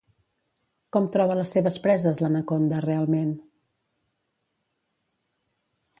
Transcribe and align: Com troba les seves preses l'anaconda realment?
Com 0.95 1.09
troba 1.15 1.35
les 1.39 1.53
seves 1.57 1.77
preses 1.83 2.23
l'anaconda 2.23 2.81
realment? 2.87 3.31